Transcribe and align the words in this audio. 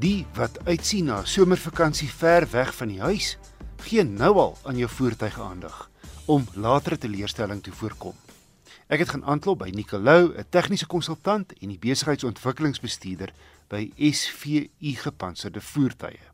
Die 0.00 0.24
wat 0.32 0.54
uitsien 0.64 1.10
na 1.10 1.18
somervakansie 1.28 2.08
ver 2.08 2.46
weg 2.52 2.70
van 2.76 2.88
die 2.88 3.02
huis, 3.04 3.34
gee 3.84 4.00
nou 4.04 4.30
al 4.40 4.54
aan 4.64 4.78
jou 4.80 4.88
voertuig 4.88 5.34
aandag 5.44 5.90
om 6.24 6.46
latere 6.56 6.96
teleurstelling 6.96 7.60
te 7.60 7.74
voorkom. 7.80 8.14
Ek 8.88 9.02
het 9.02 9.12
gaan 9.12 9.26
aanklop 9.28 9.58
by 9.60 9.68
Nicolou, 9.76 10.32
'n 10.32 10.48
tegniese 10.56 10.86
konsultant 10.86 11.52
en 11.60 11.68
die 11.68 11.82
besigheidsontwikkelingsbestuurder 11.88 13.30
by 13.68 13.90
SVU 13.96 14.94
Gepantserde 15.04 15.60
Voertuie. 15.60 16.24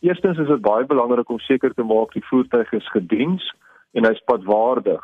Eerstens 0.00 0.38
is 0.38 0.46
dit 0.46 0.62
baie 0.62 0.86
belangrik 0.86 1.28
om 1.28 1.38
seker 1.38 1.74
te 1.74 1.82
maak 1.82 2.12
die 2.12 2.26
voertuig 2.30 2.72
is 2.72 2.88
gediens 2.90 3.54
en 3.92 4.04
hy's 4.04 4.22
padwaardig. 4.24 5.02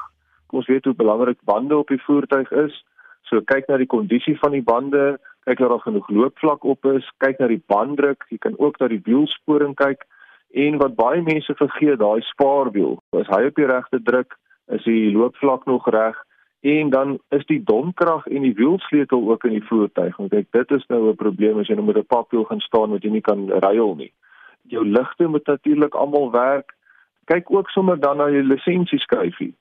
Ons 0.50 0.66
weet 0.66 0.84
hoe 0.84 0.94
belangrik 0.94 1.38
bande 1.44 1.76
op 1.76 1.88
die 1.88 2.02
voertuig 2.06 2.50
is. 2.50 2.84
So 3.22 3.40
kyk 3.40 3.66
na 3.66 3.76
die 3.76 3.86
kondisie 3.86 4.38
van 4.38 4.50
die 4.52 4.62
bande, 4.62 5.18
kyk 5.44 5.60
of 5.60 5.68
daar 5.68 5.80
genoeg 5.80 6.08
loopvlak 6.08 6.64
op 6.64 6.84
is, 6.84 7.06
kyk 7.18 7.38
na 7.38 7.46
die 7.46 7.62
banddruk, 7.66 8.24
jy 8.30 8.38
kan 8.38 8.54
ook 8.58 8.78
na 8.78 8.88
die 8.88 9.02
wielsporing 9.04 9.74
kyk 9.74 10.04
en 10.52 10.76
wat 10.78 10.94
baie 10.94 11.22
mense 11.22 11.54
vergeet, 11.56 11.98
daai 11.98 12.20
spaarwiel. 12.28 12.98
As 13.16 13.30
hy 13.32 13.46
op 13.48 13.56
die 13.56 13.66
regte 13.66 14.02
druk, 14.04 14.36
is 14.72 14.84
die 14.84 15.10
loopvlak 15.12 15.64
nog 15.66 15.88
reg 15.90 16.18
en 16.62 16.90
dan 16.90 17.16
is 17.34 17.46
die 17.46 17.62
domkrag 17.66 18.26
en 18.26 18.44
die 18.46 18.54
wielsleutel 18.54 19.24
ook 19.30 19.44
in 19.44 19.56
die 19.56 19.66
voertuig. 19.66 20.16
Want 20.16 20.34
ek 20.38 20.52
dit 20.54 20.70
is 20.70 20.84
nou 20.86 21.08
'n 21.10 21.16
probleem 21.16 21.58
as 21.58 21.66
jy 21.66 21.74
nou 21.74 21.86
met 21.86 21.96
'n 21.96 22.06
papwiel 22.06 22.44
gaan 22.44 22.60
staan 22.60 22.90
wat 22.90 23.02
jy 23.02 23.10
nie 23.10 23.20
kan 23.20 23.48
ruil 23.48 23.94
nie. 23.94 24.12
Jou 24.68 24.84
ligte 24.84 25.26
moet 25.26 25.46
natuurlik 25.46 25.94
almal 25.94 26.30
werk. 26.30 26.74
Kyk 27.24 27.50
ook 27.50 27.68
sommer 27.70 28.00
dan 28.00 28.16
na 28.16 28.30
jou 28.30 28.42
lisensieskyfie. 28.42 29.54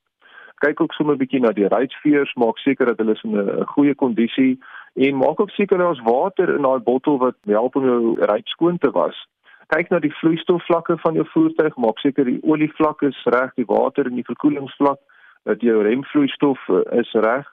Kyk 0.59 0.81
ook 0.81 0.93
sommer 0.93 1.15
'n 1.15 1.17
bietjie 1.17 1.39
na 1.39 1.51
die 1.51 1.67
ruitveers, 1.67 2.33
maak 2.35 2.57
seker 2.57 2.85
dat 2.85 2.97
hulle 2.97 3.17
in 3.23 3.35
'n 3.35 3.65
goeie 3.65 3.95
kondisie 3.95 4.59
en 4.93 5.15
maak 5.15 5.39
ook 5.39 5.49
seker 5.49 5.77
daar's 5.77 6.01
water 6.03 6.55
in 6.55 6.61
daai 6.61 6.79
bottel 6.79 7.17
wat 7.17 7.35
help 7.45 7.75
om 7.75 7.85
jou 7.85 8.15
ruit 8.19 8.47
skoon 8.47 8.77
te 8.77 8.91
was. 8.91 9.27
Kyk 9.67 9.89
na 9.89 9.99
die 10.03 10.13
vloeistofvlakke 10.19 10.97
van 10.99 11.15
jou 11.15 11.25
voertuig, 11.31 11.75
maak 11.75 11.99
seker 12.03 12.27
die 12.27 12.41
olievlak 12.43 13.01
is 13.07 13.23
reg, 13.23 13.53
die 13.55 13.67
water 13.67 14.05
en 14.09 14.19
die 14.19 14.27
verkoelingsvlak, 14.27 14.99
dat 15.47 15.63
jou 15.63 15.81
remvloeistof 15.83 16.67
eh, 16.69 16.99
is 16.99 17.11
reg. 17.13 17.47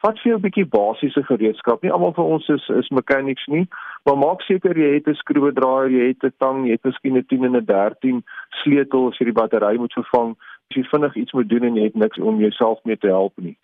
Vat 0.00 0.18
vir 0.22 0.30
jou 0.30 0.38
'n 0.38 0.46
bietjie 0.46 0.64
basiese 0.64 1.22
gereedskap. 1.22 1.82
Nie 1.82 1.92
almal 1.92 2.14
van 2.14 2.24
ons 2.24 2.48
is 2.48 2.68
is 2.68 2.88
mechanics 2.88 3.46
nie, 3.46 3.66
maar 4.04 4.16
maak 4.16 4.40
seker 4.42 4.78
jy 4.78 4.94
het 4.94 5.08
'n 5.08 5.14
skroewedraaier, 5.14 5.90
jy 5.90 6.06
het 6.08 6.24
'n 6.24 6.34
tang, 6.38 6.66
jy 6.66 6.72
het 6.72 6.84
miskien 6.84 7.16
'n 7.16 7.26
10 7.26 7.44
en 7.44 7.56
'n 7.56 7.64
13 7.64 8.24
sleutel 8.62 9.08
as 9.08 9.18
jy 9.18 9.24
die 9.24 9.40
battery 9.40 9.76
moet 9.76 9.92
vervang. 9.92 10.36
As 10.70 10.76
jy 10.76 10.84
vinnig 10.84 11.16
iets 11.16 11.32
moet 11.32 11.48
doen 11.48 11.62
en 11.62 11.74
jy 11.74 11.82
het 11.82 11.94
niks 11.94 12.18
om 12.18 12.38
jouself 12.38 12.78
mee 12.84 12.96
te 12.96 13.08
help 13.08 13.32
nie 13.36 13.58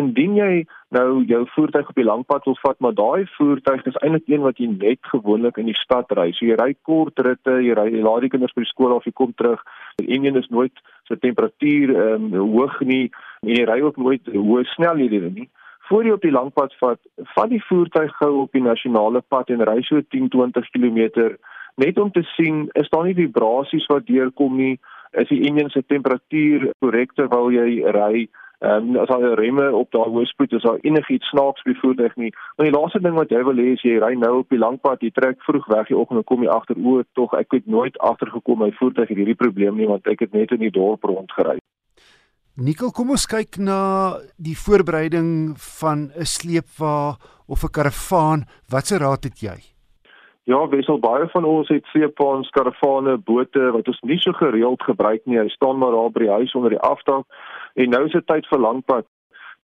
indien 0.00 0.34
jy 0.38 0.64
nou 0.96 1.22
jou 1.28 1.40
voertuig 1.54 1.90
op 1.92 1.98
die 1.98 2.06
langpad 2.06 2.48
wil 2.48 2.56
vat, 2.62 2.78
maar 2.80 2.96
daai 2.98 3.28
voertuig 3.36 3.86
is 3.90 3.98
eintlik 4.00 4.28
een 4.30 4.42
wat 4.46 4.58
jy 4.58 4.70
net 4.72 5.10
gewoonlik 5.12 5.60
in 5.60 5.70
die 5.70 5.78
stad 5.78 6.10
ry. 6.18 6.30
So 6.36 6.48
jy 6.48 6.56
ry 6.58 6.72
kort 6.88 7.20
ritte, 7.26 7.60
jy 7.62 7.76
ry 7.78 7.86
jy 7.92 8.02
laat 8.06 8.26
die 8.26 8.32
kinders 8.32 8.56
by 8.56 8.64
die 8.64 8.72
skool 8.72 8.96
af, 8.96 9.06
jy 9.06 9.14
kom 9.20 9.34
terug. 9.38 9.62
Die 10.00 10.10
enjin 10.16 10.40
is 10.40 10.50
nooit 10.50 10.82
so 11.08 11.18
temperatuur 11.20 11.94
ehm 11.94 12.28
um, 12.32 12.52
hoog 12.56 12.80
nie 12.86 13.06
en 13.44 13.54
jy 13.54 13.64
ry 13.68 13.80
ook 13.86 14.00
nooit 14.00 14.34
hoë 14.34 14.66
snelhede 14.74 15.30
nie. 15.30 15.48
Voor 15.90 16.06
jy 16.06 16.12
op 16.14 16.22
die 16.22 16.34
langpad 16.34 16.74
vat, 16.78 17.00
vat 17.34 17.50
die 17.50 17.62
voertuig 17.66 18.12
gou 18.18 18.34
op 18.44 18.52
die 18.54 18.62
nasionale 18.62 19.22
pad 19.28 19.50
en 19.50 19.64
ry 19.66 19.80
so 19.86 19.98
10-20 20.14 20.70
km 20.74 21.34
net 21.80 21.98
om 21.98 22.10
te 22.10 22.22
sien 22.36 22.68
is 22.78 22.90
daar 22.92 23.06
nie 23.06 23.16
vibrasies 23.16 23.86
wat 23.90 24.06
deurkom 24.06 24.56
nie, 24.58 24.76
is 25.18 25.28
die 25.30 25.40
enjin 25.48 25.70
se 25.70 25.82
temperatuur 25.86 26.70
korrek 26.82 27.14
terwyl 27.18 27.50
jy 27.54 27.82
ry 27.96 28.26
Ehm 28.60 28.90
um, 28.92 28.96
as 29.00 29.08
die 29.08 29.34
remme 29.40 29.70
op 29.72 29.88
daai 29.94 30.10
hoë 30.12 30.26
spoed 30.28 30.52
is 30.52 30.64
daar 30.66 30.82
enigiets 30.84 31.30
snaaks 31.32 31.64
by 31.64 31.72
voertuig 31.80 32.16
nie. 32.20 32.32
Maar 32.56 32.66
die 32.68 32.74
laaste 32.74 33.00
ding 33.00 33.16
wat 33.16 33.32
jy 33.32 33.40
wil 33.48 33.56
hê 33.56 33.70
is 33.72 33.84
jy 33.86 33.94
ry 34.02 34.12
nou 34.20 34.34
op 34.42 34.52
die 34.52 34.60
lang 34.60 34.76
pad, 34.84 35.00
jy 35.00 35.08
trek 35.16 35.40
vroeg 35.46 35.64
weg 35.72 35.88
die 35.88 35.96
oggend 35.96 36.20
en 36.20 36.26
kom 36.28 36.44
jy 36.44 36.50
agter 36.52 36.76
o, 36.76 37.00
tog 37.16 37.32
ek 37.40 37.56
het 37.56 37.66
nooit 37.66 37.96
agtergekom 38.10 38.60
my 38.60 38.68
voertuig 38.76 39.08
het 39.08 39.22
hierdie 39.22 39.38
probleem 39.42 39.80
nie 39.80 39.88
want 39.88 40.12
ek 40.12 40.26
het 40.26 40.36
net 40.36 40.52
in 40.52 40.60
die 40.66 40.74
dorp 40.76 41.08
rondgery. 41.08 41.56
Nikkel, 42.60 42.92
kom 42.92 43.16
ons 43.16 43.24
kyk 43.24 43.56
na 43.56 43.80
die 44.36 44.58
voorbereiding 44.66 45.56
van 45.80 46.12
'n 46.12 46.28
sleepwa 46.28 47.16
of 47.48 47.64
'n 47.64 47.72
karavaan. 47.72 48.44
Watse 48.68 48.98
raad 48.98 49.24
het 49.24 49.40
jy? 49.40 49.56
Ja, 50.50 50.64
wissel 50.68 50.98
baie 50.98 51.28
van 51.30 51.44
ons 51.46 51.68
het 51.70 51.86
sleepwaens, 51.92 52.48
karavane, 52.50 53.16
bote 53.22 53.68
wat 53.70 53.88
ons 53.88 54.00
nie 54.02 54.18
so 54.18 54.34
gereeld 54.34 54.82
gebruik 54.82 55.22
nie. 55.24 55.38
Hy 55.38 55.48
staan 55.52 55.78
maar 55.78 55.94
daar 55.94 56.10
by 56.10 56.24
die 56.24 56.32
huis 56.40 56.54
onder 56.58 56.74
die 56.74 56.80
afdak 56.82 57.26
En 57.74 57.90
nou 57.90 58.04
is 58.06 58.12
dit 58.12 58.26
tyd 58.26 58.46
vir 58.50 58.60
langpad. 58.60 59.06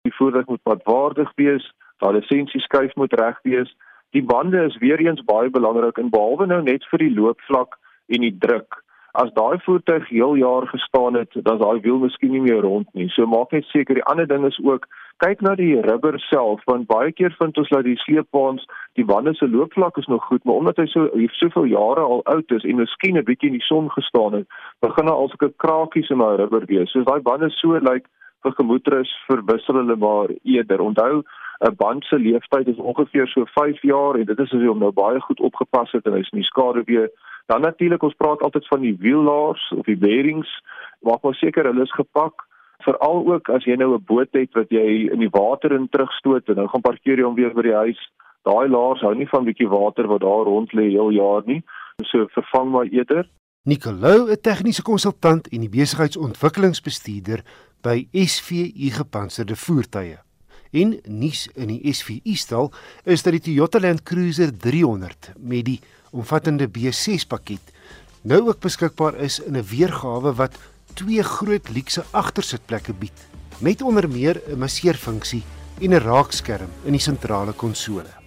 Die 0.06 0.14
voertuig 0.14 0.46
moet 0.46 0.62
padwaardig 0.62 1.32
wees, 1.40 1.66
daar 1.98 2.14
lisensie 2.14 2.60
skuif 2.60 2.94
moet 2.94 3.14
reg 3.18 3.38
wees. 3.42 3.72
Die 4.14 4.22
bande 4.22 4.62
is 4.64 4.78
weer 4.78 5.00
eens 5.02 5.24
baie 5.26 5.50
belangrik 5.50 5.98
en 5.98 6.10
behalwe 6.10 6.46
nou 6.46 6.62
net 6.62 6.86
vir 6.90 7.02
die 7.02 7.14
loopvlak 7.14 7.74
en 8.06 8.22
die 8.22 8.36
druk. 8.38 8.78
As 9.16 9.32
daai 9.34 9.58
voertuig 9.64 10.08
heel 10.12 10.36
jaar 10.36 10.68
gestaan 10.68 11.16
het, 11.16 11.32
dan 11.34 11.56
is 11.56 11.64
daai 11.64 11.80
wiel 11.80 11.98
miskien 11.98 12.30
nie 12.36 12.44
meer 12.44 12.62
rond 12.62 12.88
nie. 12.94 13.08
So 13.16 13.26
maak 13.26 13.52
net 13.52 13.66
seker 13.72 13.98
die 13.98 14.06
ander 14.06 14.28
ding 14.28 14.46
is 14.46 14.58
ook 14.62 14.86
kyk 15.24 15.40
na 15.40 15.54
die 15.54 15.80
rubber 15.80 16.18
self 16.28 16.60
want 16.70 16.86
baie 16.86 17.12
keer 17.12 17.34
vind 17.38 17.58
ons 17.58 17.68
dat 17.68 17.84
die 17.84 17.96
sleepwaens 18.04 18.66
die 18.98 19.04
bande 19.04 19.34
se 19.34 19.48
loopvlak 19.48 19.96
is 19.96 20.06
nog 20.12 20.24
goed, 20.24 20.44
maar 20.44 20.60
omdat 20.60 20.76
hy 20.76 20.86
so 20.86 21.08
soveel 21.38 21.70
jare 21.72 22.00
al 22.00 22.22
oud 22.24 22.50
is 22.58 22.64
en 22.64 22.76
miskien 22.76 23.16
'n 23.16 23.24
bietjie 23.24 23.50
in 23.52 23.58
die 23.58 23.68
son 23.68 23.90
gestaan 23.90 24.32
het, 24.32 24.46
begin 24.80 25.06
daar 25.06 25.20
al 25.20 25.28
sulke 25.28 25.52
krakies 25.56 26.10
in 26.10 26.18
daai 26.18 26.36
rubber 26.36 26.64
wees. 26.66 26.90
So 26.90 27.02
daai 27.02 27.20
bande 27.20 27.50
so 27.50 27.72
lyk 27.72 27.82
like, 27.88 28.08
vir 28.46 28.54
gemoedrus 28.60 29.10
verwissel 29.26 29.80
hulle 29.80 29.96
maar 29.96 30.28
eerder. 30.44 30.80
Onthou 30.80 31.22
'n 31.60 31.74
band 31.76 32.04
se 32.04 32.18
lewensduur 32.18 32.68
is 32.68 32.76
ongeveer 32.90 33.26
so 33.28 33.44
5 33.44 33.82
jaar 33.82 34.14
en 34.14 34.24
dit 34.24 34.38
is 34.38 34.52
as 34.52 34.60
jy 34.60 34.66
hom 34.66 34.78
nou 34.78 34.92
baie 34.92 35.20
goed 35.20 35.40
opgepas 35.40 35.92
het 35.92 36.06
en 36.06 36.12
hy's 36.12 36.30
nie 36.32 36.44
skade 36.44 36.82
weer. 36.84 37.10
Dan 37.46 37.60
natuurlik 37.60 38.02
ons 38.02 38.14
praat 38.14 38.42
altyd 38.42 38.66
van 38.66 38.80
die 38.80 38.96
wiellaars 38.98 39.72
of 39.76 39.84
die 39.84 39.96
bearings. 39.96 40.50
Maak 41.00 41.22
maar 41.22 41.34
seker 41.34 41.64
hulle 41.64 41.82
is 41.82 41.92
gepak 41.92 42.45
veral 42.86 43.24
ook 43.32 43.48
as 43.54 43.64
jy 43.66 43.76
nou 43.76 43.94
'n 43.94 44.04
boot 44.06 44.32
het 44.32 44.52
wat 44.54 44.70
jy 44.70 45.10
in 45.12 45.20
die 45.20 45.32
water 45.32 45.72
in 45.72 45.88
terugstoot 45.88 46.48
en 46.48 46.54
dan 46.54 46.68
gaan 46.68 46.80
parkeer 46.80 47.18
jy 47.18 47.24
hom 47.24 47.34
weer 47.34 47.54
by 47.54 47.62
die 47.62 47.80
huis. 47.84 48.00
Daai 48.42 48.68
laars 48.68 49.00
hou 49.00 49.14
nie 49.14 49.28
van 49.28 49.44
bietjie 49.44 49.68
water 49.68 50.06
wat 50.06 50.20
daar 50.20 50.44
rond 50.46 50.72
lê 50.72 50.90
heel 50.90 51.10
jaar 51.10 51.42
nie. 51.46 51.62
So 52.04 52.26
vervang 52.30 52.70
maar 52.70 52.86
eerder. 52.86 53.28
Nicolou, 53.64 54.30
'n 54.30 54.40
tegniese 54.40 54.82
konsultant 54.82 55.48
en 55.48 55.60
die 55.60 55.68
besigheidsontwikkelingsbestuurder 55.68 57.42
by 57.82 58.08
SVU 58.12 58.90
Gepantserde 58.90 59.56
Voertuie. 59.56 60.18
En 60.70 61.00
nuus 61.04 61.48
in 61.54 61.68
die 61.68 61.92
SVU 61.92 62.34
stal 62.34 62.72
is 63.04 63.22
dat 63.22 63.32
die 63.32 63.40
Toyota 63.40 63.80
Land 63.80 64.02
Cruiser 64.02 64.50
300 64.58 65.32
met 65.38 65.64
die 65.64 65.80
omvattende 66.10 66.68
B6 66.68 67.26
pakket 67.28 67.72
nou 68.26 68.48
ook 68.48 68.60
beskikbaar 68.60 69.14
is 69.22 69.38
in 69.40 69.56
'n 69.56 69.68
weergawe 69.70 70.34
wat 70.34 70.58
twee 70.96 71.22
groot 71.22 71.68
luukse 71.68 72.04
agtersitplekke 72.16 72.94
bied 72.96 73.24
met 73.60 73.82
onder 73.82 74.08
meer 74.08 74.40
'n 74.48 74.58
masseerfunksie 74.58 75.42
en 75.80 75.92
'n 75.92 76.00
raakskerm 76.00 76.70
in 76.84 76.92
die 76.92 77.00
sentrale 77.00 77.52
konsole. 77.52 78.25